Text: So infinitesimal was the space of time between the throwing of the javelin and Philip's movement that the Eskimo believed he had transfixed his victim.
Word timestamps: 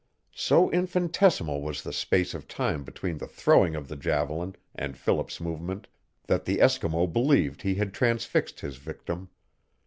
So 0.33 0.71
infinitesimal 0.71 1.61
was 1.61 1.83
the 1.83 1.93
space 1.93 2.33
of 2.33 2.47
time 2.47 2.83
between 2.83 3.19
the 3.19 3.27
throwing 3.27 3.75
of 3.75 3.87
the 3.87 3.95
javelin 3.95 4.55
and 4.73 4.97
Philip's 4.97 5.39
movement 5.39 5.85
that 6.25 6.45
the 6.45 6.57
Eskimo 6.57 7.05
believed 7.05 7.61
he 7.61 7.75
had 7.75 7.93
transfixed 7.93 8.61
his 8.61 8.77
victim. 8.77 9.29